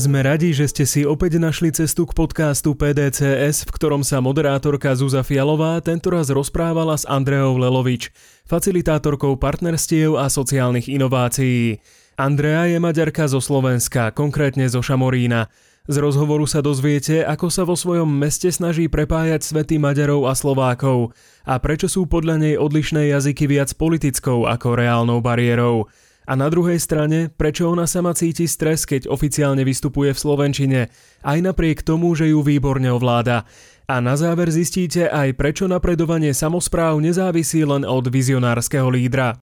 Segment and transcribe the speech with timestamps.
[0.00, 4.96] Sme radi, že ste si opäť našli cestu k podcastu PDCS, v ktorom sa moderátorka
[4.96, 8.08] Zuza Fialová tentoraz rozprávala s Andreou Lelovič,
[8.48, 11.84] facilitátorkou partnerstiev a sociálnych inovácií.
[12.16, 15.52] Andrea je Maďarka zo Slovenska, konkrétne zo Šamorína.
[15.84, 21.12] Z rozhovoru sa dozviete, ako sa vo svojom meste snaží prepájať svety Maďarov a Slovákov
[21.44, 25.92] a prečo sú podľa nej odlišné jazyky viac politickou ako reálnou bariérou.
[26.28, 30.80] A na druhej strane, prečo ona sama cíti stres, keď oficiálne vystupuje v Slovenčine,
[31.24, 33.48] aj napriek tomu, že ju výborne ovláda.
[33.90, 39.40] A na záver zistíte aj, prečo napredovanie samozpráv nezávisí len od vizionárskeho lídra.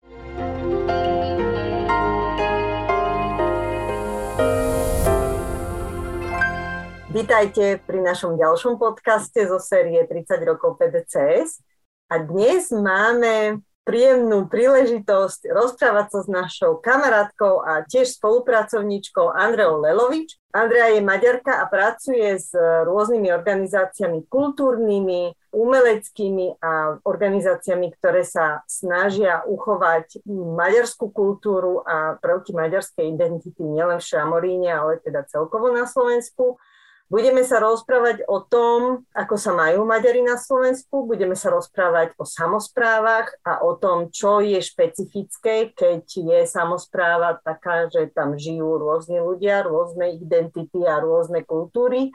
[7.12, 11.60] Vítajte pri našom ďalšom podcaste zo série 30 rokov PDCS.
[12.09, 20.37] A dnes máme príjemnú príležitosť rozprávať sa s našou kamarátkou a tiež spolupracovníčkou Andreou Lelovič.
[20.52, 22.52] Andrea je maďarka a pracuje s
[22.85, 33.09] rôznymi organizáciami kultúrnymi, umeleckými a organizáciami, ktoré sa snažia uchovať maďarskú kultúru a prvky maďarskej
[33.09, 36.60] identity nielen v Šamoríne, ale teda celkovo na Slovensku.
[37.09, 42.28] Budeme sa rozprávať o tom, ako sa majú Maďari na Slovensku, budeme sa rozprávať o
[42.28, 49.24] samozprávach a o tom, čo je špecifické, keď je samozpráva taká, že tam žijú rôzni
[49.24, 52.12] ľudia, rôzne identity a rôzne kultúry,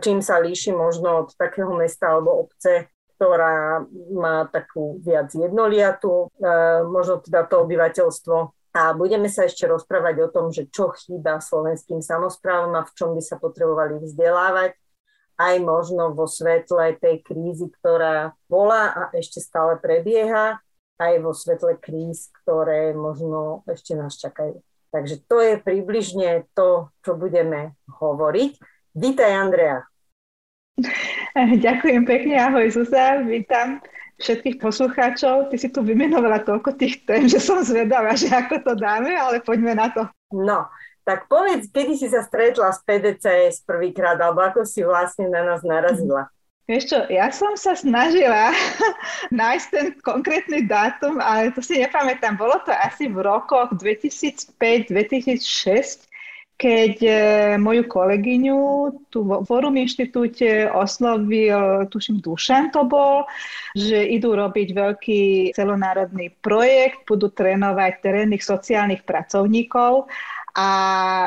[0.00, 2.88] čím sa líši možno od takého mesta alebo obce,
[3.20, 6.50] ktorá má takú viac jednoliatu, e,
[6.88, 8.36] možno teda to obyvateľstvo
[8.74, 13.14] a budeme sa ešte rozprávať o tom, že čo chýba slovenským samozprávom a v čom
[13.14, 14.74] by sa potrebovali vzdelávať,
[15.38, 20.58] aj možno vo svetle tej krízy, ktorá bola a ešte stále prebieha,
[20.98, 24.58] aj vo svetle kríz, ktoré možno ešte nás čakajú.
[24.90, 28.52] Takže to je približne to, čo budeme hovoriť.
[28.94, 29.86] Vítaj, Andrea.
[31.34, 33.82] Ďakujem pekne, ahoj Zuzá, vítam
[34.18, 35.50] všetkých poslucháčov.
[35.50, 39.42] Ty si tu vymenovala toľko tých tém, že som zvedavá, že ako to dáme, ale
[39.42, 40.06] poďme na to.
[40.34, 40.66] No,
[41.04, 45.60] tak povedz, kedy si sa stretla s PDCS prvýkrát, alebo ako si vlastne na nás
[45.60, 46.32] narazila?
[46.64, 48.56] Vieš čo, ja som sa snažila
[49.44, 52.40] nájsť ten konkrétny dátum, ale to si nepamätám.
[52.40, 56.08] Bolo to asi v rokoch 2005-2006,
[56.54, 57.12] keď e,
[57.58, 58.60] moju kolegyňu
[59.10, 63.26] tu v Forum inštitúte oslovil, tuším Dušan to bol,
[63.74, 70.06] že idú robiť veľký celonárodný projekt, budú trénovať terénnych sociálnych pracovníkov
[70.54, 70.68] a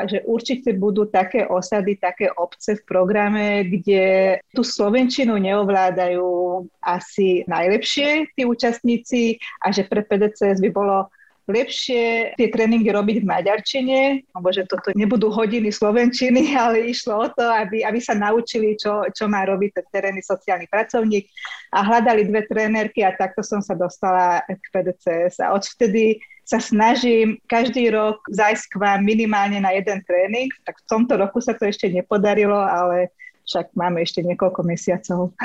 [0.07, 8.31] že určite budú také osady, také obce v programe, kde tú Slovenčinu neovládajú asi najlepšie
[8.31, 11.11] tí účastníci a že pre PDCS by bolo
[11.47, 13.99] lepšie tie tréningy robiť v maďarčine,
[14.35, 19.07] lebo že toto nebudú hodiny slovenčiny, ale išlo o to, aby, aby sa naučili, čo,
[19.15, 21.25] čo má robiť ten terénny sociálny pracovník
[21.71, 27.35] a hľadali dve trénerky a takto som sa dostala k PDCS a odvtedy sa snažím
[27.51, 31.67] každý rok zajsť k vám minimálne na jeden tréning, tak v tomto roku sa to
[31.67, 33.11] ešte nepodarilo, ale
[33.47, 35.35] však máme ešte niekoľko mesiacov.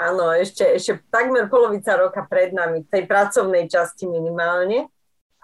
[0.00, 4.88] Áno, ešte, ešte takmer polovica roka pred nami, tej pracovnej časti minimálne.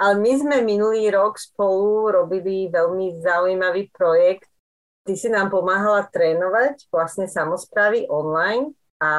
[0.01, 4.49] Ale my sme minulý rok spolu robili veľmi zaujímavý projekt.
[5.05, 9.13] Ty si nám pomáhala trénovať vlastne samozprávy online a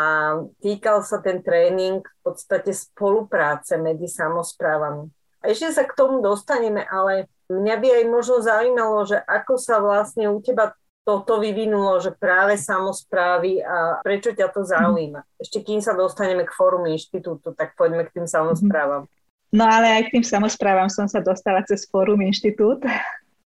[0.58, 5.06] týkal sa ten tréning v podstate spolupráce medzi samozprávami.
[5.42, 9.82] A ešte sa k tomu dostaneme, ale mňa by aj možno zaujímalo, že ako sa
[9.82, 15.26] vlastne u teba toto vyvinulo, že práve samozprávy a prečo ťa to zaujíma.
[15.42, 19.10] Ešte kým sa dostaneme k fórum inštitútu, tak poďme k tým samozprávam.
[19.52, 22.88] No ale aj k tým samozprávam som sa dostala cez Fórum Inštitút.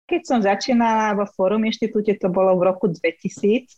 [0.09, 3.69] Keď som začínala vo Fórum Inštitúte, to bolo v roku 2000,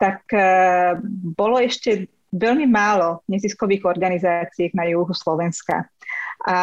[0.00, 0.96] tak uh,
[1.36, 5.88] bolo ešte veľmi málo neziskových organizácií na juhu Slovenska.
[6.44, 6.58] A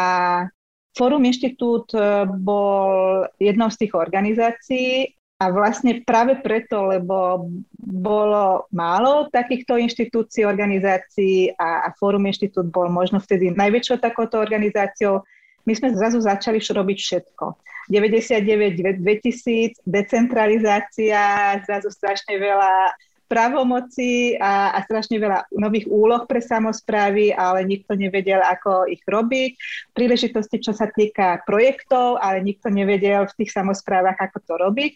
[0.94, 5.10] Fórum Inštitút e, bol jednou z tých organizácií
[5.44, 12.88] a vlastne práve preto, lebo bolo málo takýchto inštitúcií, organizácií a, a Fórum Inštitút bol
[12.88, 15.20] možno vtedy najväčšou takouto organizáciou,
[15.68, 17.44] my sme zrazu začali robiť všetko.
[17.92, 21.20] 99, 2000, decentralizácia,
[21.68, 28.40] zrazu strašne veľa pravomoci a, a strašne veľa nových úloh pre samozprávy, ale nikto nevedel,
[28.44, 29.56] ako ich robiť.
[29.96, 34.92] Príležitosti, čo sa týka projektov, ale nikto nevedel v tých samozprávach, ako to robiť.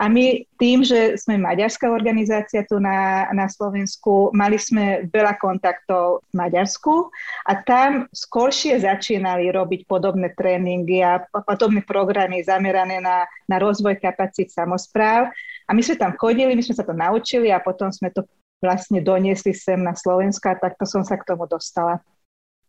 [0.00, 6.24] A my tým, že sme maďarská organizácia tu na, na Slovensku, mali sme veľa kontaktov
[6.32, 7.12] v Maďarsku
[7.44, 14.52] a tam skoršie začínali robiť podobné tréningy a podobné programy zamerané na, na rozvoj kapacít
[14.52, 15.28] samozpráv.
[15.66, 18.22] A my sme tam chodili, my sme sa to naučili a potom sme to
[18.62, 22.00] vlastne doniesli sem na Slovensko a takto som sa k tomu dostala.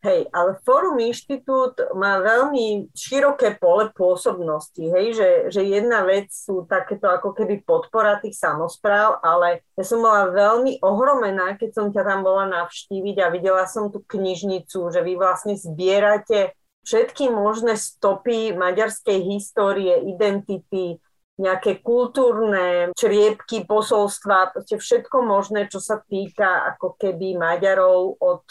[0.06, 6.70] Hej, ale Fórum Inštitút má veľmi široké pole pôsobnosti, hej, že, že jedna vec sú
[6.70, 12.06] takéto ako keby podpora tých samozpráv, ale ja som bola veľmi ohromená, keď som ťa
[12.06, 16.54] tam bola navštíviť a videla som tú knižnicu, že vy vlastne zbierate
[16.86, 21.02] všetky možné stopy maďarskej histórie, identity,
[21.38, 28.46] nejaké kultúrne čriepky, posolstva, proste všetko možné, čo sa týka ako keby Maďarov od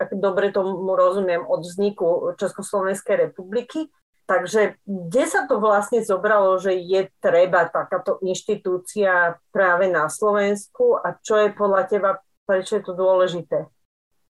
[0.00, 3.92] ak dobre tomu rozumiem, od vzniku Československej republiky.
[4.24, 11.18] Takže kde sa to vlastne zobralo, že je treba takáto inštitúcia práve na Slovensku a
[11.18, 12.10] čo je podľa teba,
[12.46, 13.66] prečo je to dôležité?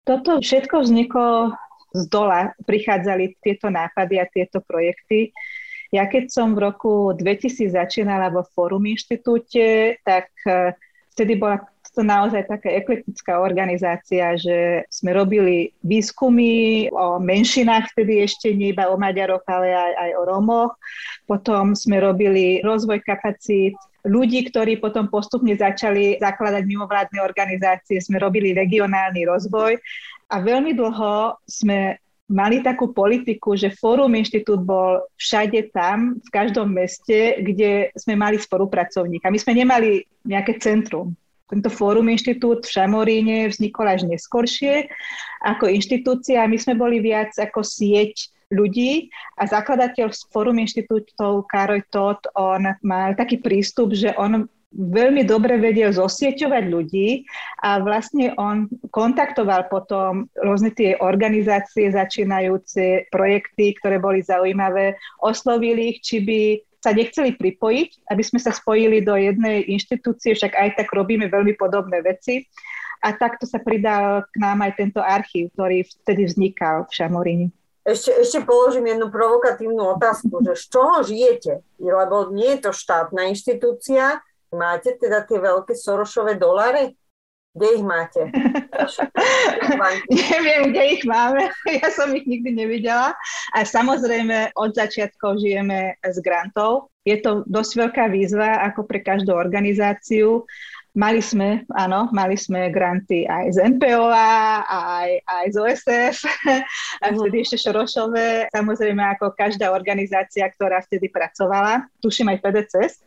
[0.03, 1.55] Toto všetko vzniklo
[1.95, 5.31] z dola, prichádzali tieto nápady a tieto projekty.
[5.95, 10.75] Ja keď som v roku 2000 začínala vo Fórum inštitúte, tak eh,
[11.15, 11.63] vtedy bola
[11.95, 18.91] to naozaj taká eklektická organizácia, že sme robili výskumy o menšinách, vtedy ešte nie iba
[18.91, 20.75] o Maďaroch, ale aj, aj o Romoch.
[21.31, 28.53] Potom sme robili rozvoj kapacít ľudí, ktorí potom postupne začali zakladať mimovládne organizácie, sme robili
[28.53, 29.79] regionálny rozvoj
[30.35, 31.95] a veľmi dlho sme
[32.29, 38.41] mali takú politiku, že Fórum Inštitút bol všade tam, v každom meste, kde sme mali
[38.41, 39.29] spolupracovníka.
[39.29, 41.13] My sme nemali nejaké centrum.
[41.45, 44.89] Tento Fórum Inštitút v Šamoríne vznikol až neskoršie
[45.45, 46.49] ako inštitúcia.
[46.49, 53.13] My sme boli viac ako sieť ľudí a zakladateľ Fórum Inštitútov Karoj Todd, on mal
[53.13, 57.23] taký prístup, že on veľmi dobre vedel zosieťovať ľudí
[57.63, 65.99] a vlastne on kontaktoval potom rôzne tie organizácie začínajúce, projekty, ktoré boli zaujímavé, oslovili ich,
[66.03, 66.41] či by
[66.85, 71.57] sa nechceli pripojiť, aby sme sa spojili do jednej inštitúcie, však aj tak robíme veľmi
[71.57, 72.45] podobné veci.
[73.01, 77.47] A takto sa pridal k nám aj tento archív, ktorý vtedy vznikal v Šamoríni.
[77.85, 81.61] Ešte, ešte položím jednu provokatívnu otázku, že z čoho žijete?
[81.77, 84.25] Lebo nie je to štátna inštitúcia,
[84.55, 86.95] máte teda tie veľké Sorošové dolary?
[87.55, 88.21] Kde ich máte?
[90.35, 91.55] Neviem, kde ich máme.
[91.79, 93.15] Ja som ich nikdy nevidela.
[93.55, 96.91] A samozrejme, od začiatkov žijeme z grantov.
[97.07, 100.43] Je to dosť veľká výzva, ako pre každú organizáciu.
[100.95, 106.17] Mali sme, áno, mali sme granty aj z NPOA, aj, aj z OSF,
[107.03, 107.15] a mhm.
[107.19, 113.03] vtedy ešte Šorošové, samozrejme ako každá organizácia, ktorá vtedy pracovala, tuším aj PDCS,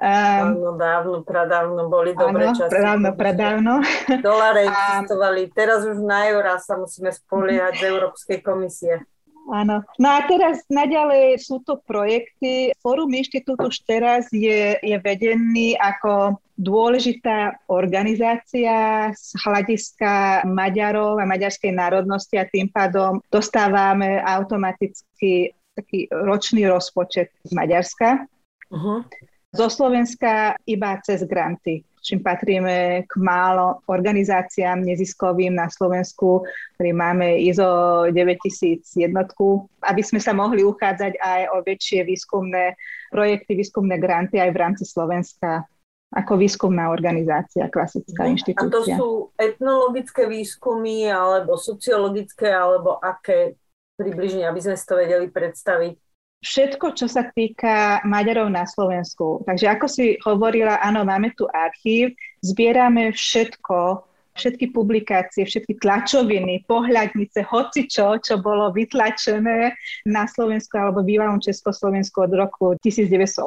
[0.00, 2.72] Um, dávno, dávno, pradávno boli dobré áno, časy.
[2.72, 3.72] Dávno, pradávno.
[4.24, 5.52] Dolare existovali.
[5.52, 9.04] Teraz už na eurá sa musíme spoliehať z Európskej komisie.
[9.52, 9.84] Áno.
[10.00, 12.72] No a teraz naďalej sú to projekty.
[12.80, 21.76] Fórum Inštitútu už teraz je, je vedený ako dôležitá organizácia z hľadiska Maďarov a maďarskej
[21.76, 28.24] národnosti a tým pádom dostávame automaticky taký ročný rozpočet z Maďarska.
[28.72, 29.04] Uh-huh
[29.50, 36.44] zo Slovenska iba cez granty čím patríme k málo organizáciám neziskovým na Slovensku,
[36.76, 42.74] ktorí máme ISO 9000 jednotku, aby sme sa mohli uchádzať aj o väčšie výskumné
[43.12, 45.68] projekty, výskumné granty aj v rámci Slovenska
[46.10, 48.66] ako výskumná organizácia, klasická no, inštitúcia.
[48.66, 53.54] A to sú etnologické výskumy, alebo sociologické, alebo aké
[53.94, 56.09] približne, aby sme si to vedeli predstaviť?
[56.40, 59.44] Všetko, čo sa týka Maďarov na Slovensku.
[59.44, 64.08] Takže ako si hovorila, áno, máme tu archív, zbierame všetko,
[64.40, 69.76] všetky publikácie, všetky tlačoviny, pohľadnice, hoci čo, bolo vytlačené
[70.08, 73.44] na Slovensku alebo bývalom Československu od roku 1918.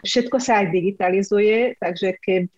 [0.00, 2.48] Všetko sa aj digitalizuje, takže keď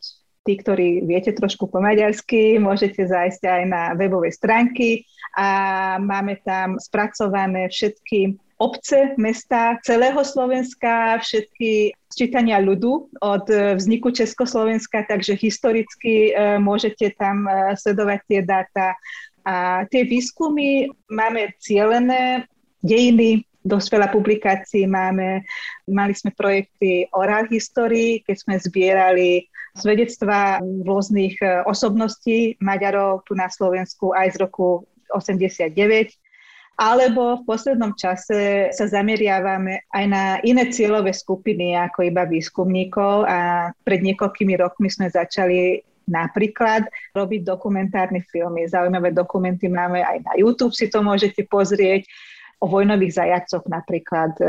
[0.47, 5.05] tí, ktorí viete trošku po maďarsky, môžete zájsť aj na webové stránky
[5.37, 13.47] a máme tam spracované všetky obce, mesta celého Slovenska, všetky sčítania ľudu od
[13.79, 18.87] vzniku Československa, takže historicky e, môžete tam e, sledovať tie dáta.
[19.47, 22.51] A tie výskumy máme cielené
[22.83, 25.47] dejiny, dosť veľa publikácií máme.
[25.87, 29.47] Mali sme projekty Oral History, keď sme zbierali
[29.79, 34.83] svedectva rôznych e, osobností Maďarov tu na Slovensku aj z roku
[35.15, 36.28] 89
[36.79, 43.71] alebo v poslednom čase sa zameriavame aj na iné cieľové skupiny ako iba výskumníkov a
[43.83, 48.65] pred niekoľkými rokmi sme začali napríklad robiť dokumentárne filmy.
[48.71, 52.07] Zaujímavé dokumenty máme aj na YouTube, si to môžete pozrieť.
[52.59, 54.45] o vojnových zajacoch napríklad e,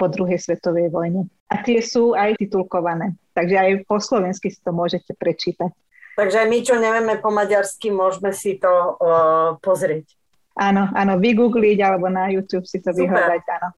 [0.00, 1.28] po druhej svetovej vojne.
[1.52, 3.20] A tie sú aj titulkované.
[3.36, 5.68] Takže aj po slovensky si to môžete prečítať.
[6.16, 10.08] Takže aj my, čo nevieme po maďarsky, môžeme si to uh, pozrieť.
[10.54, 13.10] Áno, áno, vygoogliť alebo na YouTube si to Super.
[13.10, 13.68] vyhľadať, áno.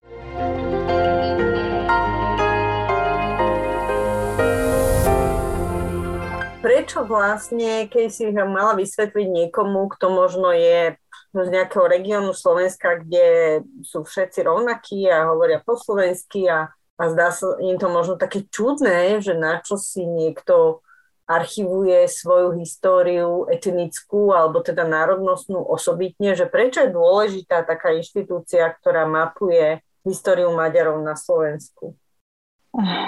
[6.61, 11.01] Prečo vlastne, keď si mala vysvetliť niekomu, kto možno je
[11.33, 16.69] z nejakého regiónu Slovenska, kde sú všetci rovnakí a hovoria po slovensky a,
[17.01, 20.85] a zdá sa im to možno také čudné, že na čo si niekto
[21.27, 29.11] archivuje svoju históriu etnickú alebo teda národnostnú osobitne, že prečo je dôležitá taká inštitúcia, ktorá
[29.11, 31.99] mapuje históriu Maďarov na Slovensku?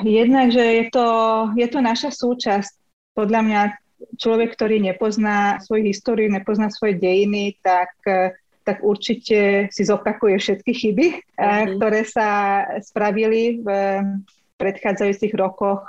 [0.03, 1.07] Jednak, že je to,
[1.55, 2.75] je to naša súčasť.
[3.15, 3.61] Podľa mňa
[4.19, 7.95] človek, ktorý nepozná svoju históriu, nepozná svoje dejiny, tak,
[8.67, 11.79] tak určite si zopakuje všetky chyby, mm-hmm.
[11.79, 12.29] ktoré sa
[12.83, 13.69] spravili v
[14.59, 15.87] predchádzajúcich rokoch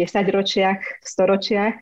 [0.00, 1.76] 10 ročiach, 100 ročiach.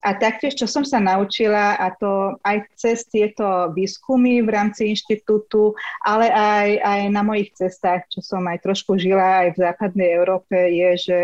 [0.00, 5.76] A taktiež, čo som sa naučila, a to aj cez tieto výskumy v rámci inštitútu,
[6.00, 10.56] ale aj, aj na mojich cestách, čo som aj trošku žila aj v západnej Európe,
[10.56, 11.20] je, že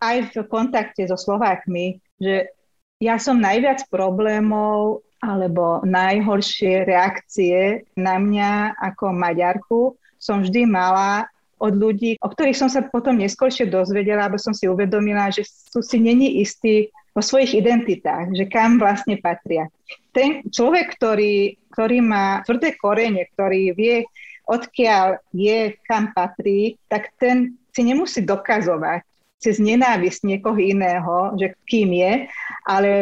[0.00, 2.48] aj v kontakte so Slovákmi, že
[2.96, 9.80] ja som najviac problémov alebo najhoršie reakcie na mňa ako Maďarku
[10.20, 11.28] som vždy mala
[11.64, 15.80] od ľudí, o ktorých som sa potom neskôršie dozvedela, aby som si uvedomila, že sú
[15.80, 19.72] si není istí o svojich identitách, že kam vlastne patria.
[20.12, 24.04] Ten človek, ktorý, ktorý má tvrdé korene, ktorý vie,
[24.44, 29.02] odkiaľ je, kam patrí, tak ten si nemusí dokazovať
[29.40, 32.12] cez nenávisť niekoho iného, že kým je,
[32.64, 32.92] ale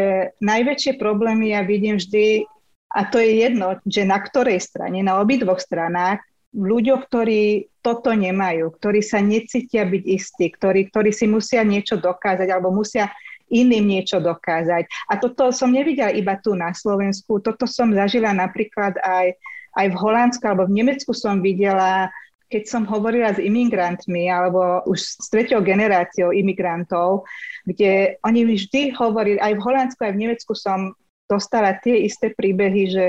[0.42, 2.46] najväčšie problémy ja vidím vždy,
[2.92, 6.20] a to je jedno, že na ktorej strane, na obidvoch stranách,
[6.52, 12.48] ľuďoch, ktorí toto nemajú, ktorí sa necítia byť istí, ktorí, ktorí si musia niečo dokázať
[12.52, 13.08] alebo musia
[13.52, 14.88] iným niečo dokázať.
[15.12, 19.36] A toto som nevidela iba tu na Slovensku, toto som zažila napríklad aj,
[19.76, 22.08] aj v Holandsku alebo v Nemecku som videla,
[22.48, 27.28] keď som hovorila s imigrantmi alebo už s treťou generáciou imigrantov,
[27.64, 30.96] kde oni vždy hovorili, aj v Holandsku, aj v Nemecku som
[31.28, 33.04] dostala tie isté príbehy, že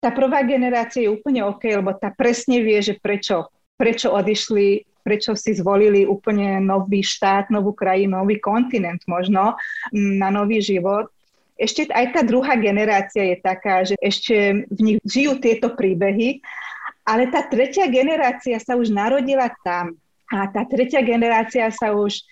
[0.00, 5.36] tá prvá generácia je úplne OK, lebo tá presne vie, že prečo, prečo odišli, prečo
[5.36, 9.60] si zvolili úplne nový štát, novú krajinu, nový kontinent možno
[9.92, 11.12] na nový život.
[11.60, 16.40] Ešte aj tá druhá generácia je taká, že ešte v nich žijú tieto príbehy,
[17.04, 19.92] ale tá tretia generácia sa už narodila tam.
[20.32, 22.24] A tá tretia generácia sa už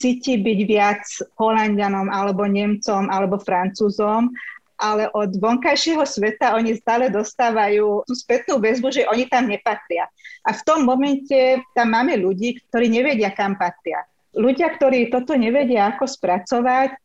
[0.00, 1.04] cíti byť viac
[1.36, 4.32] Holandianom alebo Nemcom alebo Francúzom
[4.80, 10.08] ale od vonkajšieho sveta oni stále dostávajú tú spätnú väzbu, že oni tam nepatria.
[10.48, 14.00] A v tom momente tam máme ľudí, ktorí nevedia, kam patria.
[14.32, 16.96] Ľudia, ktorí toto nevedia, ako spracovať,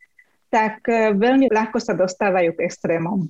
[0.47, 3.27] tak e, veľmi ľahko sa dostávajú k extrémom.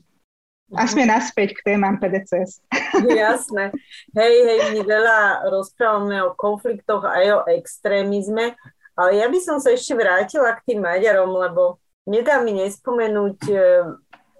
[0.73, 2.61] A sme naspäť k témam PDCS.
[3.05, 3.73] Jasné.
[4.13, 8.57] Hej, hej, my veľa rozprávame o konfliktoch aj o extrémizme,
[8.97, 11.77] ale ja by som sa ešte vrátila k tým Maďarom, lebo
[12.09, 13.57] nedá mi nespomenúť e,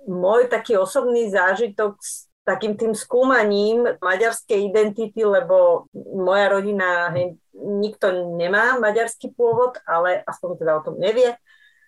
[0.06, 8.38] môj taký osobný zážitok s takým tým skúmaním maďarskej identity, lebo moja rodina, hej, nikto
[8.38, 11.34] nemá maďarský pôvod, ale aspoň teda o tom nevie,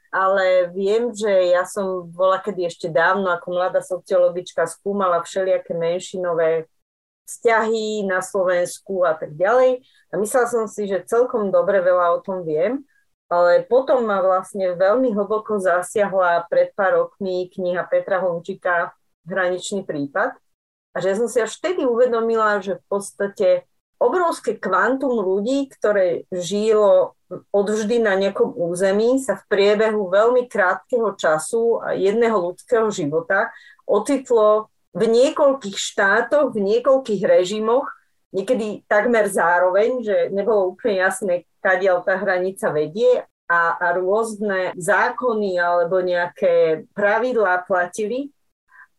[0.10, 6.66] ale viem, že ja som bola kedy ešte dávno ako mladá sociologička skúmala všelijaké menšinové
[7.28, 9.84] vzťahy na Slovensku a tak ďalej.
[10.10, 12.88] A myslela som si, že celkom dobre veľa o tom viem.
[13.28, 18.96] Ale potom ma vlastne veľmi hlboko zasiahla pred pár rokmi kniha Petra Hončíka
[19.28, 20.32] Hraničný prípad.
[20.96, 23.48] A že som si až vtedy uvedomila, že v podstate
[24.00, 27.18] obrovské kvantum ľudí, ktoré žilo
[27.52, 33.52] odvždy na nejakom území, sa v priebehu veľmi krátkeho času a jedného ľudského života
[33.84, 37.86] ocitlo v niekoľkých štátoch, v niekoľkých režimoch,
[38.32, 45.60] niekedy takmer zároveň, že nebolo úplne jasné, kadiaľ tá hranica vedie a, a rôzne zákony
[45.60, 48.32] alebo nejaké pravidlá platili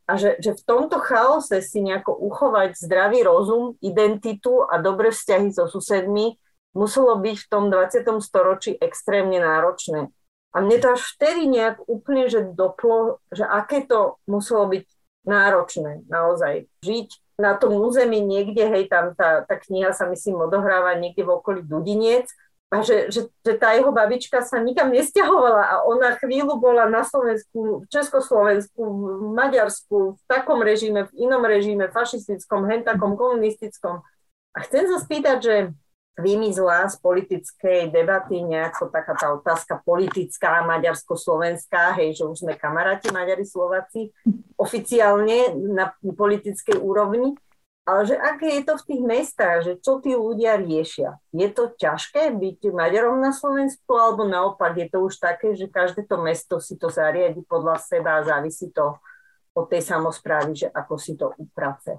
[0.09, 5.53] a že, že v tomto chaose si nejako uchovať zdravý rozum, identitu a dobré vzťahy
[5.53, 6.37] so susedmi
[6.73, 8.09] muselo byť v tom 20.
[8.25, 10.09] storočí extrémne náročné.
[10.57, 14.85] A mne to až vtedy nejak úplne že doplo, že aké to muselo byť
[15.29, 16.65] náročné naozaj.
[16.81, 21.37] Žiť na tom území niekde, hej, tam tá, tá kniha sa myslím odohráva niekde v
[21.37, 22.33] okolí Dudiniec,
[22.69, 27.01] a že, že, že tá jeho babička sa nikam nestiahovala a ona chvíľu bola na
[27.01, 34.05] Slovensku, v Československu, v Maďarsku, v takom režime, v inom režime, fašistickom, hentakom, komunistickom.
[34.53, 35.57] A chcem sa spýtať, že
[36.21, 43.09] vymizla z politickej debaty nejako taká tá otázka politická, maďarsko-slovenská, hej, že už sme kamaráti
[43.15, 44.13] Maďari Slováci
[44.61, 47.39] oficiálne na politickej úrovni,
[47.89, 51.17] ale že aké je to v tých mestách, že čo tí ľudia riešia.
[51.33, 56.05] Je to ťažké byť Maďarom na Slovensku, alebo naopak je to už také, že každé
[56.05, 59.01] to mesto si to zariadi podľa seba a závisí to
[59.57, 61.97] od tej samozprávy, že ako si to uprace.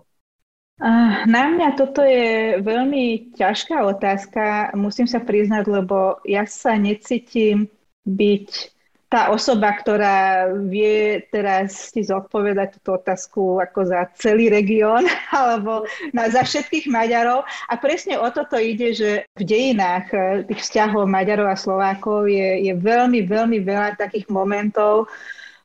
[1.28, 7.68] Na mňa toto je veľmi ťažká otázka, musím sa priznať, lebo ja sa necítim
[8.08, 8.79] byť
[9.10, 15.02] tá osoba, ktorá vie teraz si zodpovedať túto otázku ako za celý región
[15.34, 17.42] alebo na, za všetkých Maďarov.
[17.42, 22.70] A presne o toto ide, že v dejinách eh, tých vzťahov Maďarov a Slovákov je,
[22.70, 25.10] je veľmi, veľmi veľa takých momentov,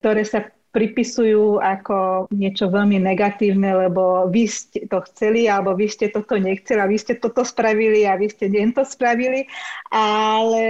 [0.00, 6.10] ktoré sa pripisujú ako niečo veľmi negatívne, lebo vy ste to chceli, alebo vy ste
[6.10, 9.46] toto nechceli, a vy ste toto spravili a vy ste to spravili,
[9.94, 10.66] ale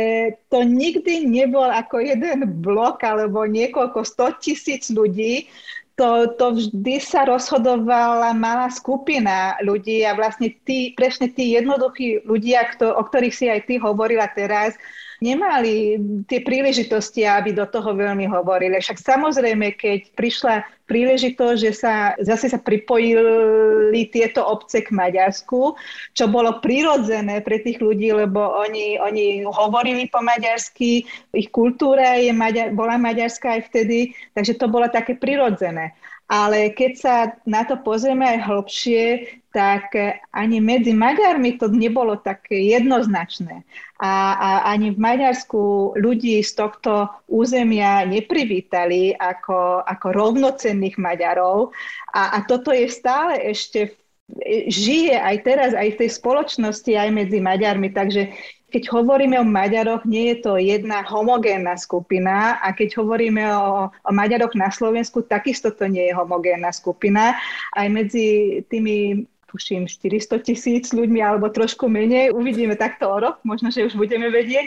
[0.52, 5.48] to nikdy nebol ako jeden blok alebo niekoľko sto tisíc ľudí,
[5.94, 12.66] to, to vždy sa rozhodovala malá skupina ľudí a vlastne tí, presne tí jednoduchí ľudia,
[12.74, 14.74] kto, o ktorých si aj ty hovorila teraz,
[15.22, 18.78] nemali tie príležitosti, aby do toho veľmi hovorili.
[18.78, 25.76] Však samozrejme, keď prišla príležitosť, že sa zase sa pripojili tieto obce k Maďarsku,
[26.12, 32.32] čo bolo prirodzené pre tých ľudí, lebo oni, oni hovorili po maďarsky, ich kultúra je,
[32.76, 35.96] bola maďarská aj vtedy, takže to bolo také prirodzené.
[36.24, 39.04] Ale keď sa na to pozrieme aj hlbšie,
[39.52, 39.92] tak
[40.34, 43.62] ani medzi Maďarmi to nebolo také jednoznačné.
[44.02, 51.70] A, a ani v Maďarsku ľudí z tohto územia neprivítali ako, ako rovnocenných Maďarov.
[52.16, 53.94] A, a toto je stále ešte
[54.72, 57.92] žije aj teraz, aj v tej spoločnosti, aj medzi Maďarmi.
[57.92, 58.32] Takže
[58.74, 64.10] keď hovoríme o Maďaroch, nie je to jedna homogénna skupina a keď hovoríme o, o
[64.10, 67.38] Maďaroch na Slovensku, takisto to nie je homogénna skupina.
[67.70, 72.34] Aj medzi tými tuším 400 tisíc ľuďmi alebo trošku menej.
[72.34, 74.66] Uvidíme takto o rok, možno, že už budeme vedieť.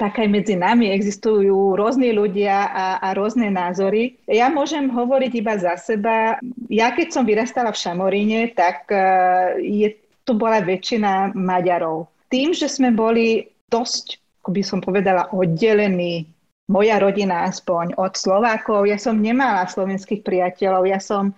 [0.00, 4.16] Tak aj medzi nami existujú rôzni ľudia a, a rôzne názory.
[4.24, 6.40] Ja môžem hovoriť iba za seba.
[6.72, 12.66] Ja keď som vyrastala v Šamoríne, tak uh, je, tu bola väčšina Maďarov tým, že
[12.66, 16.26] sme boli dosť, ako by som povedala, oddelení,
[16.66, 21.30] moja rodina aspoň, od Slovákov, ja som nemala slovenských priateľov, ja som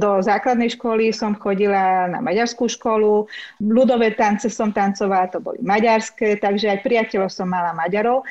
[0.00, 3.28] do základnej školy som chodila na maďarskú školu,
[3.60, 8.24] ľudové tance som tancovala, to boli maďarské, takže aj priateľov som mala Maďarov.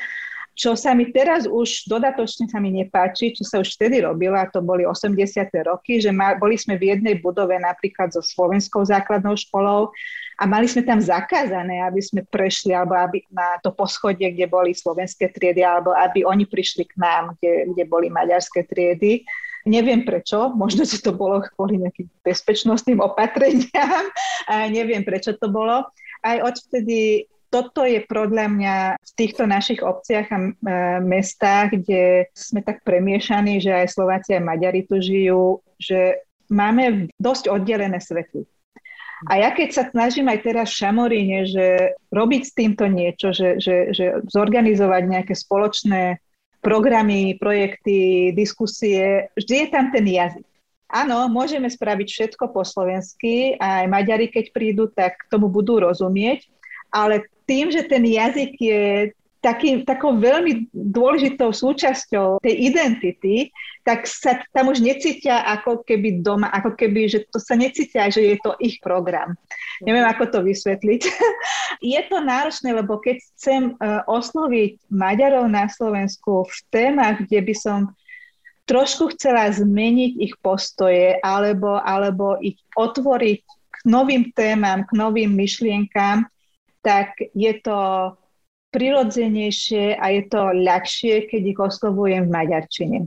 [0.58, 4.50] Čo sa mi teraz už dodatočne sa mi nepáči, čo sa už vtedy robilo, a
[4.50, 5.14] to boli 80.
[5.62, 9.94] roky, že ma, boli sme v jednej budove napríklad so slovenskou základnou školou
[10.40, 14.72] a mali sme tam zakázané, aby sme prešli alebo aby na to poschodie, kde boli
[14.72, 19.28] slovenské triedy, alebo aby oni prišli k nám, kde, kde boli maďarské triedy.
[19.68, 24.08] Neviem prečo, možno, že to bolo kvôli nejakým bezpečnostným opatreniam,
[24.50, 25.84] a neviem prečo to bolo.
[26.24, 30.50] Aj odvtedy toto je podľa mňa v týchto našich obciach a e,
[31.04, 37.50] mestách, kde sme tak premiešaní, že aj Slováci a Maďari tu žijú, že máme dosť
[37.50, 38.46] oddelené svety.
[39.28, 43.60] A ja keď sa snažím aj teraz v Šamoríne, že robiť s týmto niečo, že,
[43.60, 46.22] že, že zorganizovať nejaké spoločné
[46.64, 50.46] programy, projekty, diskusie, vždy je tam ten jazyk.
[50.90, 56.50] Áno, môžeme spraviť všetko po slovensky aj Maďari, keď prídu, tak tomu budú rozumieť,
[56.90, 63.48] ale tým, že ten jazyk je taký, takou veľmi dôležitou súčasťou tej identity,
[63.82, 68.20] tak sa tam už necítia ako keby doma, ako keby, že to sa necítia, že
[68.20, 69.32] je to ich program.
[69.80, 71.02] Neviem, ako to vysvetliť.
[71.96, 77.54] je to náročné, lebo keď chcem uh, osloviť Maďarov na Slovensku v témach, kde by
[77.56, 77.80] som
[78.68, 86.28] trošku chcela zmeniť ich postoje alebo, alebo ich otvoriť k novým témam, k novým myšlienkám,
[86.84, 88.12] tak je to
[88.70, 92.98] prirodzenejšie a je to ľahšie, keď ich oslovujem v maďarčine.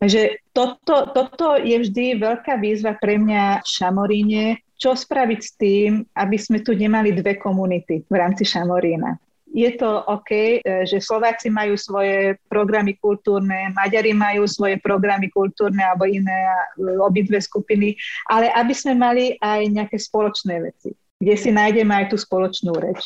[0.00, 4.44] Takže toto, toto je vždy veľká výzva pre mňa v Šamoríne,
[4.80, 9.20] čo spraviť s tým, aby sme tu nemali dve komunity v rámci Šamorína.
[9.50, 15.84] Je to OK, e, že Slováci majú svoje programy kultúrne, Maďari majú svoje programy kultúrne
[15.84, 17.98] alebo iné, e, obidve skupiny,
[18.30, 23.02] ale aby sme mali aj nejaké spoločné veci, kde si nájdeme aj tú spoločnú reč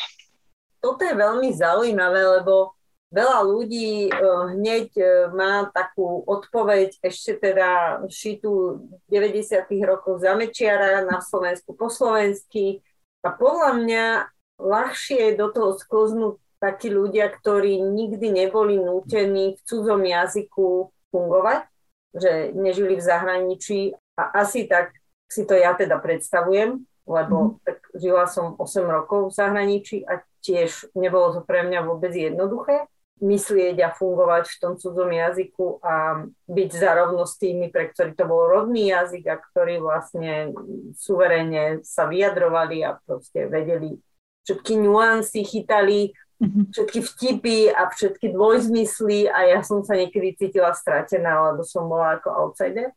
[0.85, 2.77] toto je veľmi zaujímavé, lebo
[3.09, 9.65] veľa ľudí uh, hneď uh, má takú odpoveď ešte teda šitú 90.
[9.89, 12.85] rokov za Mečiara na Slovensku po slovensky
[13.25, 14.05] A podľa mňa
[14.61, 21.65] ľahšie je do toho sklznúť takí ľudia, ktorí nikdy neboli nútení v cudzom jazyku fungovať,
[22.13, 23.81] že nežili v zahraničí
[24.21, 24.97] a asi tak
[25.29, 27.63] si to ja teda predstavujem, lebo mm-hmm.
[27.65, 32.85] tak žila som 8 rokov v zahraničí a tiež nebolo to pre mňa vôbec jednoduché
[33.23, 38.25] myslieť a fungovať v tom cudzom jazyku a byť zarovno s tými, pre ktorých to
[38.27, 40.51] bol rodný jazyk a ktorí vlastne
[40.99, 43.97] suverene sa vyjadrovali a proste vedeli
[44.45, 46.11] všetky nuancy, chytali
[46.43, 46.75] mhm.
[46.75, 52.19] všetky vtipy a všetky dvojzmysly a ja som sa niekedy cítila stratená, lebo som bola
[52.19, 52.91] ako outsider.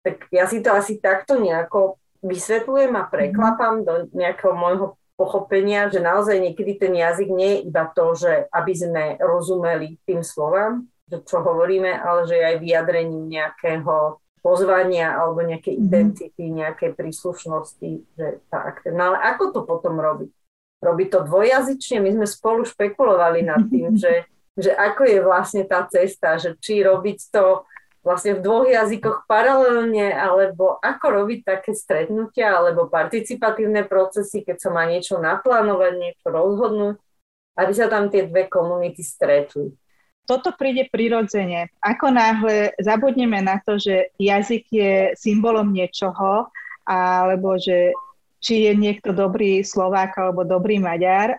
[0.00, 6.00] Tak ja si to asi takto nejako vysvetľujem a preklapám do nejakého môjho pochopenia, že
[6.00, 11.20] naozaj niekedy ten jazyk nie je iba to, že aby sme rozumeli tým slovám, že
[11.28, 15.88] čo hovoríme, ale že aj vyjadrením nejakého pozvania alebo nejakej mm-hmm.
[15.92, 18.88] identity, nejakej príslušnosti, že tak.
[18.88, 20.32] No ale ako to potom robiť?
[20.80, 22.00] Robiť to dvojazyčne?
[22.00, 24.24] My sme spolu špekulovali nad tým, že,
[24.56, 27.68] že ako je vlastne tá cesta, že či robiť to
[28.00, 34.70] vlastne v dvoch jazykoch paralelne, alebo ako robiť také stretnutia, alebo participatívne procesy, keď sa
[34.72, 36.96] má niečo naplánovať, niečo rozhodnúť,
[37.60, 39.76] aby sa tam tie dve komunity stretli.
[40.24, 41.68] Toto príde prirodzene.
[41.82, 46.48] Ako náhle zabudneme na to, že jazyk je symbolom niečoho,
[46.86, 47.92] alebo že
[48.40, 51.36] či je niekto dobrý Slovák alebo dobrý Maďar,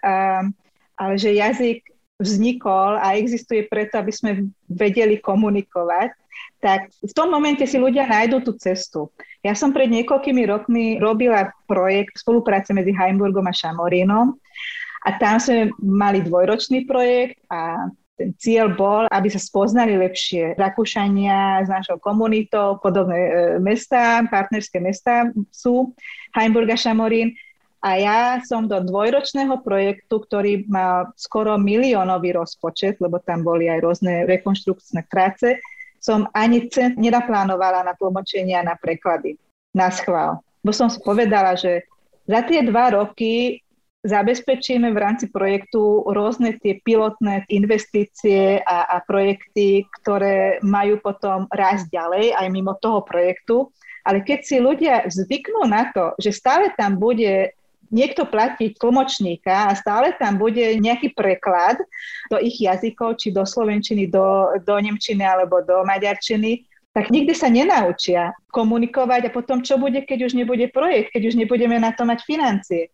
[0.94, 1.82] ale že jazyk
[2.22, 4.32] vznikol a existuje preto, aby sme
[4.70, 6.14] vedeli komunikovať,
[6.62, 9.10] tak v tom momente si ľudia nájdú tú cestu.
[9.42, 14.38] Ja som pred niekoľkými rokmi robila projekt spolupráce medzi Heimburgom a Šamorínom
[15.02, 17.90] a tam sme mali dvojročný projekt a
[18.22, 24.78] ten cieľ bol, aby sa spoznali lepšie Rakúšania s našou komunitou, podobné e, mesta, partnerské
[24.78, 25.98] mesta sú
[26.38, 27.34] Heimburg a Šamorín.
[27.82, 33.82] A ja som do dvojročného projektu, ktorý mal skoro miliónový rozpočet, lebo tam boli aj
[33.82, 35.58] rôzne rekonštrukčné práce,
[36.02, 39.38] som ani cent nenaplánovala na tlmočenia na preklady,
[39.78, 40.42] na schvál.
[40.66, 41.86] Bo som si povedala, že
[42.26, 43.62] za tie dva roky
[44.02, 51.94] zabezpečíme v rámci projektu rôzne tie pilotné investície a, a projekty, ktoré majú potom rásť
[51.94, 53.70] ďalej aj mimo toho projektu.
[54.02, 57.54] Ale keď si ľudia zvyknú na to, že stále tam bude
[57.92, 61.78] niekto platiť tlmočníka a stále tam bude nejaký preklad
[62.32, 67.48] do ich jazykov, či do slovenčiny, do, do nemčiny alebo do maďarčiny, tak nikdy sa
[67.48, 72.04] nenaučia komunikovať a potom čo bude, keď už nebude projekt, keď už nebudeme na to
[72.04, 72.92] mať financie.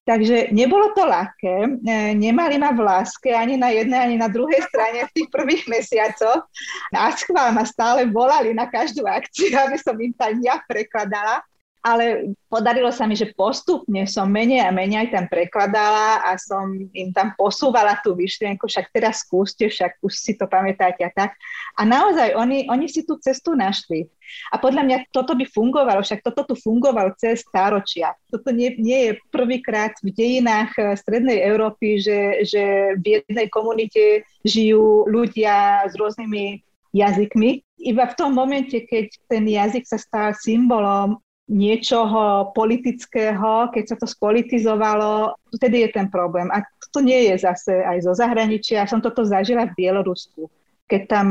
[0.00, 1.70] Takže nebolo to ľahké, e,
[2.16, 6.48] nemali ma v láske ani na jednej, ani na druhej strane v tých prvých mesiacoch.
[6.88, 11.44] Na schvál ma stále volali na každú akciu, aby som im tam ja prekladala
[11.80, 17.08] ale podarilo sa mi, že postupne som menej a menej tam prekladala a som im
[17.16, 21.32] tam posúvala tú myšlienku, však teraz skúste, však už si to pamätáte a tak.
[21.80, 24.12] A naozaj oni, oni si tú cestu našli.
[24.52, 28.14] A podľa mňa toto by fungovalo, však toto tu fungovalo cez stáročia.
[28.28, 34.28] Toto nie, nie je prvýkrát v dejinách eh, Strednej Európy, že, že v jednej komunite
[34.44, 36.60] žijú ľudia s rôznymi
[36.92, 37.64] jazykmi.
[37.80, 41.18] Iba v tom momente, keď ten jazyk sa stal symbolom
[41.50, 46.46] niečoho politického, keď sa to spolitizovalo, vtedy je ten problém.
[46.54, 46.62] A
[46.94, 48.82] to nie je zase aj zo zahraničia.
[48.82, 50.46] Ja som toto zažila v Bielorusku,
[50.86, 51.26] keď tam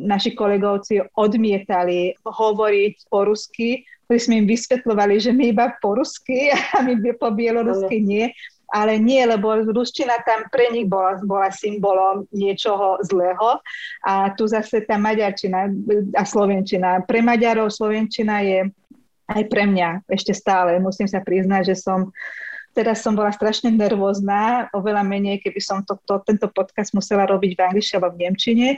[0.00, 6.48] naši kolegovci odmietali hovoriť po rusky, ktorí sme im vysvetľovali, že my iba po rusky
[6.74, 8.32] a my po bielorusky nie.
[8.70, 13.58] Ale nie, lebo ruština tam pre nich bola, bola symbolom niečoho zlého.
[14.06, 15.66] A tu zase tá maďarčina
[16.14, 17.02] a slovenčina.
[17.02, 18.70] Pre Maďarov slovenčina je
[19.30, 20.82] aj pre mňa ešte stále.
[20.82, 22.10] Musím sa priznať, že som
[22.74, 27.58] teraz som bola strašne nervózna, oveľa menej, keby som to, to, tento podcast musela robiť
[27.58, 28.68] v angličtine alebo v nemčine,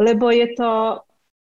[0.00, 0.70] lebo je to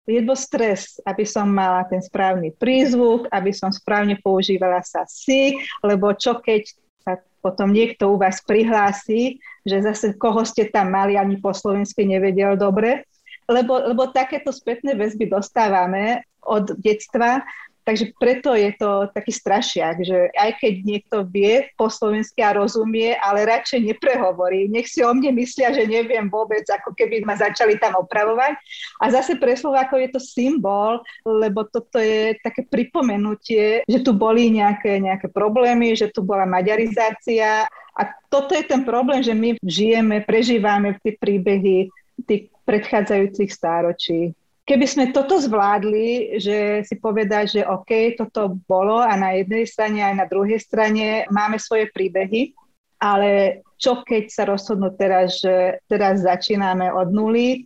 [0.09, 6.11] jedno stres, aby som mala ten správny prízvuk, aby som správne používala sa si, lebo
[6.17, 6.67] čo keď
[7.01, 12.03] sa potom niekto u vás prihlási, že zase koho ste tam mali, ani po slovensky
[12.03, 13.07] nevedel dobre,
[13.49, 17.45] lebo, lebo takéto spätné väzby dostávame od detstva
[17.91, 23.19] Takže preto je to taký strašiak, že aj keď niekto vie po slovensky a rozumie,
[23.19, 24.71] ale radšej neprehovorí.
[24.71, 28.55] Nech si o mne myslia, že neviem vôbec, ako keby ma začali tam opravovať.
[29.03, 34.47] A zase pre Slovákov je to symbol, lebo toto je také pripomenutie, že tu boli
[34.55, 37.67] nejaké, nejaké problémy, že tu bola maďarizácia.
[37.99, 38.01] A
[38.31, 41.91] toto je ten problém, že my žijeme, prežívame tie príbehy
[42.23, 44.31] tých predchádzajúcich stáročí
[44.65, 49.99] keby sme toto zvládli, že si povedať, že OK, toto bolo a na jednej strane
[50.05, 52.53] aj na druhej strane máme svoje príbehy,
[53.01, 57.65] ale čo keď sa rozhodnú teraz, že teraz začíname od nuly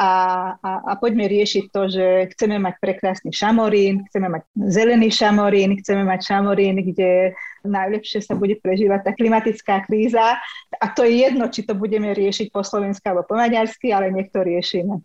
[0.00, 0.12] a,
[0.56, 6.08] a, a poďme riešiť to, že chceme mať prekrásny šamorín, chceme mať zelený šamorín, chceme
[6.08, 7.36] mať šamorín, kde
[7.68, 10.40] najlepšie sa bude prežívať tá klimatická kríza.
[10.80, 14.32] A to je jedno, či to budeme riešiť po slovensky alebo po maďarsky, ale nech
[14.32, 15.04] to riešime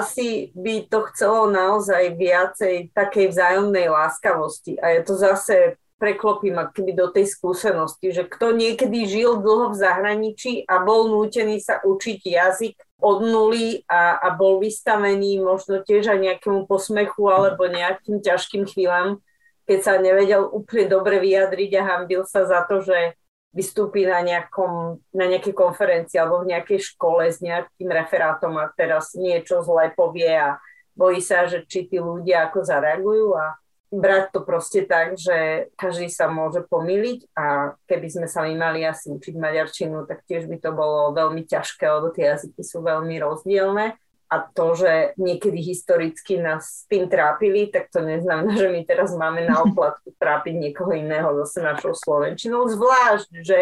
[0.00, 4.80] asi by to chcelo naozaj viacej takej vzájomnej láskavosti.
[4.80, 9.78] A je to zase preklopím keby do tej skúsenosti, že kto niekedy žil dlho v
[9.78, 16.10] zahraničí a bol nútený sa učiť jazyk od nuly a, a bol vystavený možno tiež
[16.10, 19.22] aj nejakému posmechu alebo nejakým ťažkým chvíľam,
[19.62, 23.14] keď sa nevedel úplne dobre vyjadriť a hambil sa za to, že
[23.52, 29.12] vystúpi na, nejakom, na nejakej konferencii alebo v nejakej škole s nejakým referátom a teraz
[29.12, 30.56] niečo zle povie a
[30.96, 33.56] bojí sa, že či tí ľudia ako zareagujú a
[33.92, 38.88] brať to proste tak, že každý sa môže pomýliť a keby sme sa my mali
[38.88, 43.20] asi učiť maďarčinu, tak tiež by to bolo veľmi ťažké, lebo tie jazyky sú veľmi
[43.20, 44.00] rozdielne
[44.32, 49.12] a to, že niekedy historicky nás s tým trápili, tak to neznamená, že my teraz
[49.12, 52.64] máme na oplatku trápiť niekoho iného zase našou Slovenčinou.
[52.64, 53.60] Zvlášť, že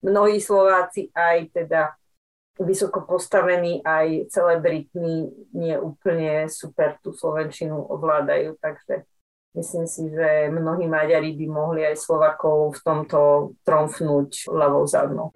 [0.00, 1.92] mnohí Slováci aj teda
[2.56, 9.06] vysoko postavení, aj celebritní nie úplne super tú Slovenčinu ovládajú, takže
[9.54, 13.20] myslím si, že mnohí Maďari by mohli aj Slovakov v tomto
[13.62, 15.30] tromfnúť ľavou zadnou.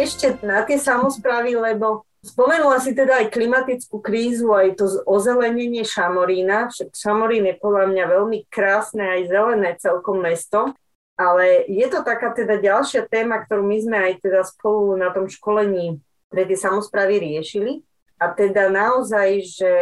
[0.00, 6.68] Ešte na tie samozprávy, lebo spomenula si teda aj klimatickú krízu, aj to ozelenenie Šamorína.
[6.68, 10.72] Však Šamorín je podľa mňa veľmi krásne, aj zelené celkom mesto.
[11.20, 15.28] Ale je to taká teda ďalšia téma, ktorú my sme aj teda spolu na tom
[15.28, 16.00] školení
[16.32, 17.84] pre tie samozprávy riešili.
[18.20, 19.72] A teda naozaj, že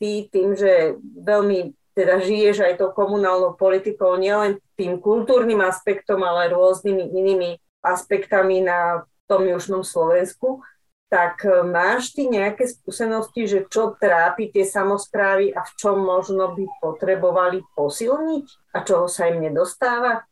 [0.00, 6.50] ty tým, že veľmi teda žiješ aj tou komunálnou politikou, nielen tým kultúrnym aspektom, ale
[6.50, 7.50] rôznymi inými
[7.84, 10.62] aspektami na tom južnom Slovensku,
[11.10, 16.54] tak e, máš ty nejaké skúsenosti, že čo trápi tie samozprávy a v čom možno
[16.54, 20.22] by potrebovali posilniť a čoho sa im nedostáva?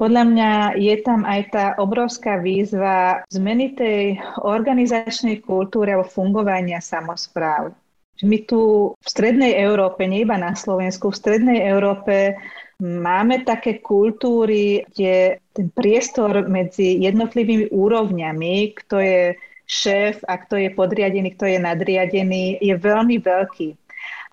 [0.00, 7.76] Podľa mňa je tam aj tá obrovská výzva zmeny tej organizačnej kultúry alebo fungovania samozpráv.
[8.24, 12.36] My tu v Strednej Európe, nie iba na Slovensku, v Strednej Európe
[12.80, 19.36] Máme také kultúry, kde ten priestor medzi jednotlivými úrovňami, kto je
[19.68, 23.76] šéf a kto je podriadený, kto je nadriadený, je veľmi veľký.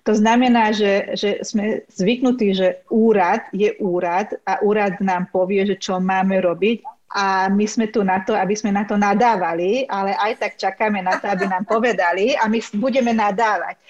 [0.08, 5.76] To znamená, že, že sme zvyknutí, že úrad je úrad a úrad nám povie, že
[5.76, 10.12] čo máme robiť a my sme tu na to, aby sme na to nadávali, ale
[10.12, 13.80] aj tak čakáme na to, aby nám povedali a my budeme nadávať.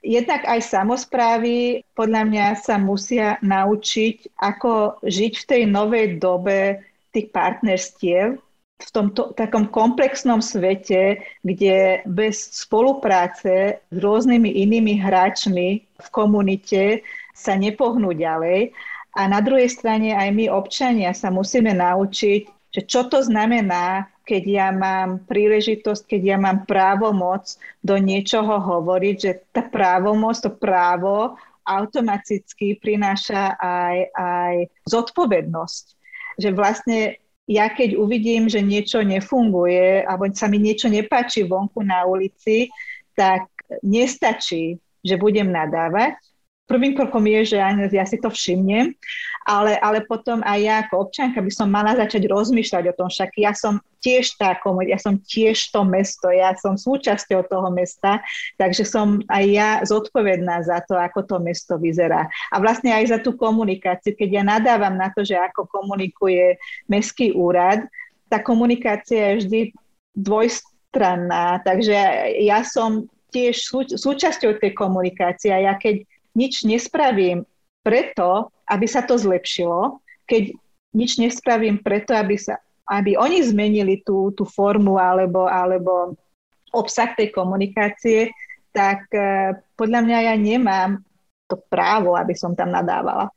[0.00, 6.80] Jednak aj samozprávy podľa mňa sa musia naučiť, ako žiť v tej novej dobe
[7.12, 8.40] tých partnerstiev,
[8.82, 17.54] v tomto takom komplexnom svete, kde bez spolupráce s rôznymi inými hráčmi v komunite sa
[17.54, 18.74] nepohnú ďalej.
[19.12, 24.42] A na druhej strane aj my, občania, sa musíme naučiť, že čo to znamená, keď
[24.48, 31.36] ja mám príležitosť, keď ja mám právomoc do niečoho hovoriť, že tá právomoc, to právo
[31.62, 34.54] automaticky prináša aj, aj
[34.88, 35.84] zodpovednosť.
[36.40, 36.98] Že vlastne
[37.44, 42.72] ja keď uvidím, že niečo nefunguje alebo sa mi niečo nepáči vonku na ulici,
[43.12, 43.52] tak
[43.84, 46.16] nestačí, že budem nadávať,
[46.72, 47.56] prvým krokom je, že
[47.92, 48.96] ja si to všimnem,
[49.46, 53.30] ale, ale potom aj ja ako občanka by som mala začať rozmýšľať o tom, však
[53.38, 58.18] ja som tiež tá komunita, ja som tiež to mesto, ja som súčasťou toho mesta,
[58.58, 62.26] takže som aj ja zodpovedná za to, ako to mesto vyzerá.
[62.50, 66.58] A vlastne aj za tú komunikáciu, keď ja nadávam na to, že ako komunikuje
[66.90, 67.86] mestský úrad,
[68.26, 69.60] tá komunikácia je vždy
[70.18, 71.94] dvojstranná, takže
[72.42, 73.64] ja som tiež
[73.96, 76.04] súčasťou tej komunikácie a ja keď
[76.36, 77.44] nič nespravím
[77.82, 80.54] preto, aby sa to zlepšilo, keď
[80.94, 82.56] nič nespravím preto, aby, sa,
[82.88, 86.16] aby oni zmenili tú, tú formu alebo, alebo
[86.72, 88.32] obsah tej komunikácie,
[88.72, 91.04] tak uh, podľa mňa ja nemám
[91.50, 93.28] to právo, aby som tam nadávala.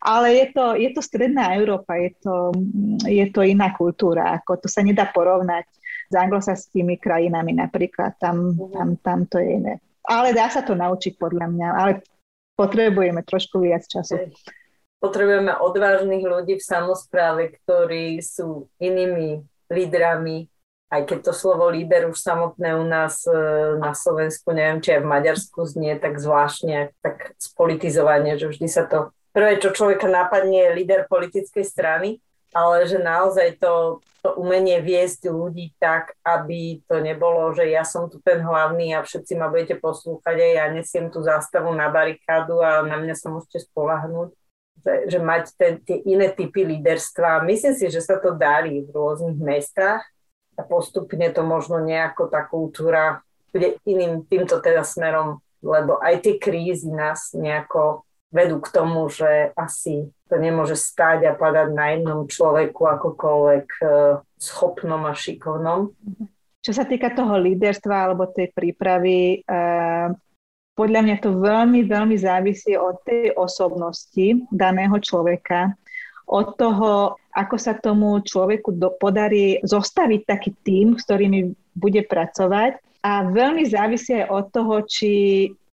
[0.00, 2.56] Ale je to, je to stredná Európa, je to,
[3.04, 5.68] je to iná kultúra, ako to sa nedá porovnať
[6.08, 9.74] s anglosaskými krajinami napríklad, tam, tam, tam to je iné.
[10.08, 11.92] Ale dá sa to naučiť podľa mňa, ale
[12.60, 14.28] potrebujeme trošku viac času.
[15.00, 19.40] Potrebujeme odvážnych ľudí v samozpráve, ktorí sú inými
[19.72, 20.44] lídrami,
[20.92, 23.32] aj keď to slovo líder už samotné u nás e,
[23.80, 28.84] na Slovensku, neviem, či aj v Maďarsku znie tak zvláštne, tak spolitizovanie, že vždy sa
[28.84, 34.82] to prvé, čo človeka napadne, je líder politickej strany, ale že naozaj to, to umenie
[34.82, 39.46] viesť ľudí tak, aby to nebolo, že ja som tu ten hlavný a všetci ma
[39.46, 44.34] budete poslúchať a ja nesiem tú zástavu na barikádu a na mňa sa môžete spolahnúť
[44.80, 47.44] že, že mať ten, tie iné typy líderstva.
[47.44, 50.00] Myslím si, že sa to darí v rôznych mestách
[50.56, 56.34] a postupne to možno nejako tá kultúra bude iným týmto teda smerom, lebo aj tie
[56.38, 62.20] krízy nás nejako vedú k tomu, že asi to nemôže stáť a padať na jednom
[62.30, 63.84] človeku akokoľvek e,
[64.38, 65.90] schopnom a šikovnom.
[66.62, 70.12] Čo sa týka toho líderstva alebo tej prípravy, uh,
[70.76, 75.76] podľa mňa to veľmi, veľmi závisí od tej osobnosti daného človeka,
[76.28, 82.80] od toho, ako sa tomu človeku do, podarí zostaviť taký tým, s ktorými bude pracovať.
[83.00, 85.12] A veľmi závisí aj od toho, či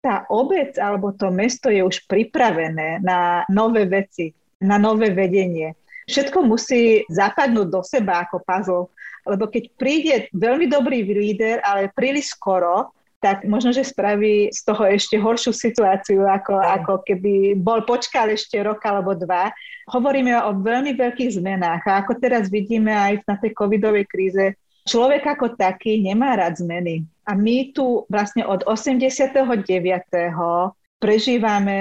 [0.02, 5.78] tá obec alebo to mesto je už pripravené na nové veci, na nové vedenie.
[6.10, 8.90] Všetko musí zapadnúť do seba ako puzzle,
[9.22, 12.90] lebo keď príde veľmi dobrý líder, ale príliš skoro,
[13.22, 18.58] tak možno, že spraví z toho ešte horšiu situáciu, ako, ako keby bol počkal ešte
[18.58, 19.54] rok alebo dva.
[19.94, 24.58] Hovoríme o veľmi veľkých zmenách a ako teraz vidíme aj na tej covidovej kríze,
[24.90, 27.06] človek ako taký nemá rád zmeny.
[27.22, 29.46] A my tu vlastne od 89.
[30.98, 31.80] prežívame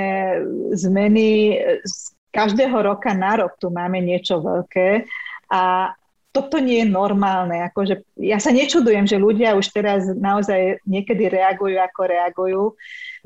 [0.77, 1.95] zmeny z
[2.31, 5.05] každého roka na rok tu máme niečo veľké
[5.51, 5.93] a
[6.31, 7.59] toto nie je normálne.
[7.67, 12.63] Akože ja sa nečudujem, že ľudia už teraz naozaj niekedy reagujú, ako reagujú.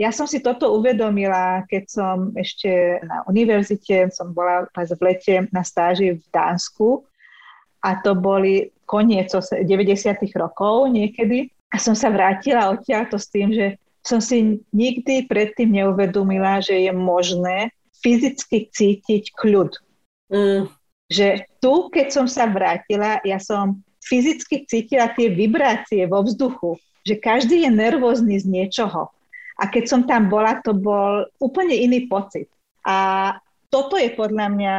[0.02, 5.62] Ja som si toto uvedomila, keď som ešte na univerzite, som bola v lete na
[5.62, 7.06] stáži v Dánsku
[7.86, 9.62] a to boli koniec 90.
[10.34, 11.54] rokov niekedy.
[11.76, 16.94] A som sa vrátila odtiaľto s tým, že som si nikdy predtým neuvedomila, že je
[16.96, 19.76] možné fyzicky cítiť kľud.
[20.32, 20.72] Mm
[21.10, 27.22] že tu, keď som sa vrátila, ja som fyzicky cítila tie vibrácie vo vzduchu, že
[27.22, 29.10] každý je nervózny z niečoho.
[29.56, 32.50] A keď som tam bola, to bol úplne iný pocit.
[32.84, 33.32] A
[33.70, 34.76] toto je podľa mňa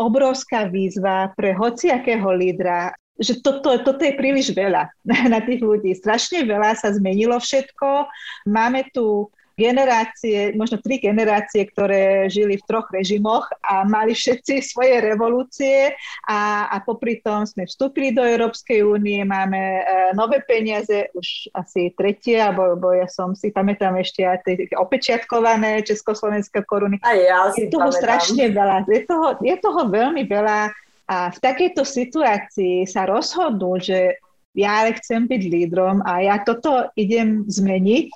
[0.00, 4.88] obrovská výzva pre hociakého lídra, že toto, toto je príliš veľa
[5.32, 5.92] na tých ľudí.
[5.92, 8.08] Strašne veľa sa zmenilo všetko.
[8.48, 9.28] Máme tu
[9.60, 15.92] generácie, možno tri generácie, ktoré žili v troch režimoch a mali všetci svoje revolúcie
[16.24, 19.82] a, a popri tom sme vstúpili do Európskej únie, máme e,
[20.16, 25.84] nové peniaze, už asi tretie, alebo, alebo ja som si pamätám ešte aj tie opečiatkované
[25.84, 26.96] československé koruny.
[27.04, 28.00] A ja si je toho pamätám.
[28.00, 30.72] strašne veľa, je toho, je toho veľmi veľa
[31.10, 34.22] a v takejto situácii sa rozhodnú, že
[34.54, 38.14] ja ale chcem byť lídrom a ja toto idem zmeniť,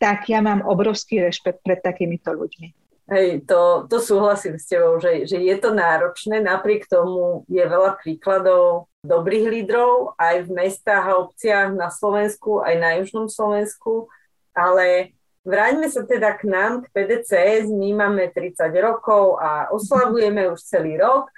[0.00, 2.72] tak ja mám obrovský rešpekt pred takýmito ľuďmi.
[3.10, 7.98] Hej, to, to súhlasím s tebou, že, že je to náročné, napriek tomu je veľa
[8.00, 14.06] príkladov dobrých lídrov aj v mestách a obciach na Slovensku, aj na Južnom Slovensku,
[14.54, 20.62] ale vráťme sa teda k nám, k PDCS, my máme 30 rokov a oslavujeme už
[20.62, 21.34] celý rok,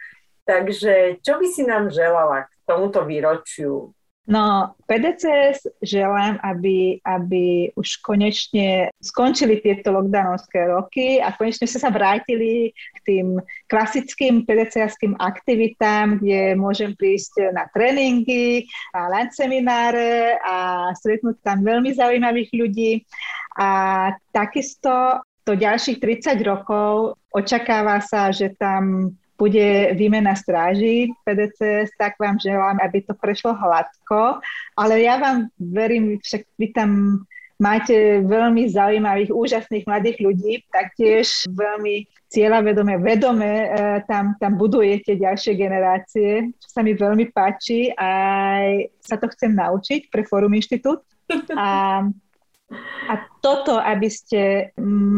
[0.53, 3.97] takže čo by si nám želala k tomuto výročiu?
[4.23, 12.71] No, PDCS želám, aby, aby už konečne skončili tieto lockdownovské roky a konečne sa vrátili
[12.71, 21.43] k tým klasickým PDCS-ským aktivitám, kde môžem prísť na tréningy, na lunch semináre a stretnúť
[21.43, 23.03] tam veľmi zaujímavých ľudí.
[23.59, 23.71] A
[24.31, 32.39] takisto to ďalších 30 rokov očakáva sa, že tam bude výmena stráží PDCS, tak vám
[32.39, 34.39] želám, aby to prešlo hladko.
[34.79, 36.91] Ale ja vám verím, však vy tam
[37.63, 43.67] máte veľmi zaujímavých, úžasných mladých ľudí, taktiež veľmi cieľavedome, vedome e,
[44.11, 48.11] tam, tam budujete ďalšie generácie, čo sa mi veľmi páči a
[48.99, 51.07] sa to chcem naučiť pre Fórum Inštitút.
[51.55, 52.03] A,
[53.09, 53.15] a
[53.45, 54.73] toto, aby ste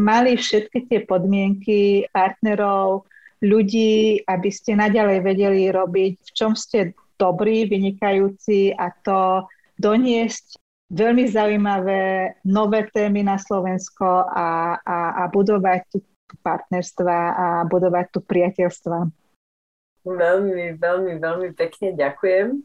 [0.05, 3.09] mali všetky tie podmienky partnerov,
[3.45, 9.47] ľudí, aby ste naďalej vedeli robiť, v čom ste dobrí, vynikajúci a to
[9.79, 10.59] doniesť
[10.91, 15.97] veľmi zaujímavé nové témy na Slovensko a, a, a budovať tu
[16.41, 18.97] partnerstva a budovať tu priateľstva.
[20.05, 22.61] Veľmi, veľmi, veľmi pekne ďakujem.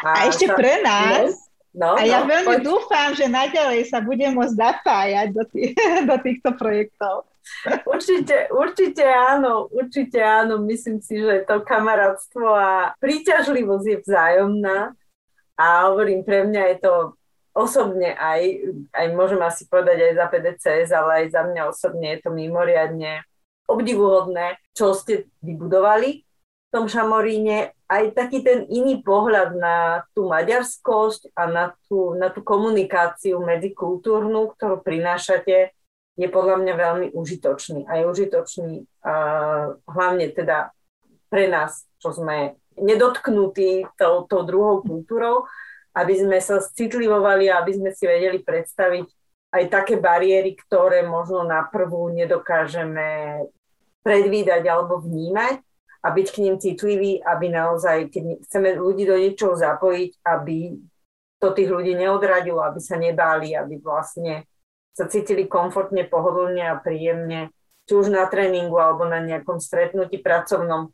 [0.00, 0.56] A, a ešte sa...
[0.56, 1.36] pre nás,
[1.76, 2.64] no, no, a ja no, veľmi poď.
[2.64, 5.76] dúfam, že naďalej sa budem môcť zapájať do, tých,
[6.08, 7.28] do týchto projektov.
[7.86, 10.62] Určite, určite áno, určite áno.
[10.62, 14.78] Myslím si, že to kamarátstvo a príťažlivosť je vzájomná.
[15.58, 16.94] A hovorím, pre mňa je to
[17.58, 18.62] osobne aj,
[18.94, 23.26] aj môžem asi povedať aj za PDCS, ale aj za mňa osobne je to mimoriadne
[23.66, 27.74] obdivuhodné, čo ste vybudovali v tom Šamoríne.
[27.88, 34.54] Aj taký ten iný pohľad na tú maďarskosť a na tú, na tú komunikáciu medzikultúrnu,
[34.54, 35.72] ktorú prinášate,
[36.18, 37.86] je podľa mňa veľmi užitočný.
[37.86, 40.74] A je užitočný uh, hlavne teda
[41.30, 45.46] pre nás, čo sme nedotknutí tou, tou druhou kultúrou,
[45.94, 49.06] aby sme sa citlivovali a aby sme si vedeli predstaviť
[49.54, 53.40] aj také bariéry, ktoré možno na prvú nedokážeme
[54.02, 55.58] predvídať alebo vnímať
[56.04, 60.78] a byť k ním citliví, aby naozaj, keď chceme ľudí do niečoho zapojiť, aby
[61.38, 64.46] to tých ľudí neodradilo, aby sa nebáli, aby vlastne
[64.98, 67.54] sa cítili komfortne, pohodlne a príjemne,
[67.86, 70.90] či už na tréningu alebo na nejakom stretnutí pracovnom,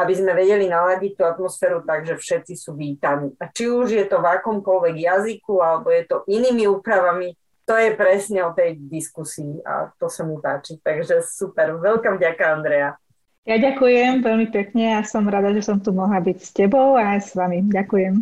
[0.00, 3.36] aby sme vedeli naladiť tú atmosféru tak, že všetci sú vítaní.
[3.36, 7.36] A či už je to v akomkoľvek jazyku, alebo je to inými úpravami,
[7.68, 10.80] to je presne o tej diskusii a to sa mi páči.
[10.82, 12.96] Takže super, veľká vďaka Andrea.
[13.42, 17.18] Ja ďakujem veľmi pekne a som rada, že som tu mohla byť s tebou a
[17.18, 17.62] s vami.
[17.70, 18.14] Ďakujem.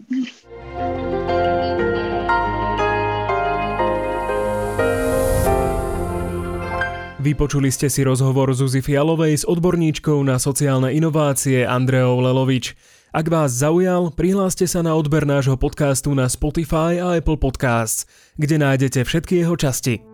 [7.20, 12.72] Vypočuli ste si rozhovor Zuzi Fialovej s odborníčkou na sociálne inovácie Andreou Lelovič.
[13.12, 18.08] Ak vás zaujal, prihláste sa na odber nášho podcastu na Spotify a Apple Podcasts,
[18.40, 20.09] kde nájdete všetky jeho časti.